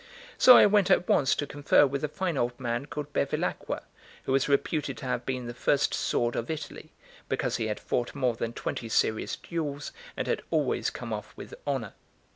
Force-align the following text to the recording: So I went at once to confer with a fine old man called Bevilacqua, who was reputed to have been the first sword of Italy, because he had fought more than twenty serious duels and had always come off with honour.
So 0.39 0.57
I 0.57 0.65
went 0.65 0.89
at 0.89 1.07
once 1.07 1.35
to 1.35 1.45
confer 1.45 1.85
with 1.85 2.03
a 2.03 2.07
fine 2.07 2.35
old 2.35 2.59
man 2.59 2.87
called 2.87 3.13
Bevilacqua, 3.13 3.83
who 4.23 4.31
was 4.31 4.49
reputed 4.49 4.97
to 4.97 5.05
have 5.05 5.27
been 5.27 5.45
the 5.45 5.53
first 5.53 5.93
sword 5.93 6.35
of 6.35 6.49
Italy, 6.49 6.91
because 7.29 7.57
he 7.57 7.67
had 7.67 7.79
fought 7.79 8.15
more 8.15 8.33
than 8.35 8.51
twenty 8.51 8.89
serious 8.89 9.35
duels 9.35 9.91
and 10.17 10.25
had 10.27 10.41
always 10.49 10.89
come 10.89 11.13
off 11.13 11.33
with 11.37 11.53
honour. 11.67 11.93